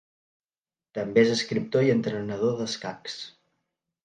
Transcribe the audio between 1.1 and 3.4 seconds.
és escriptor i entrenador d'escacs.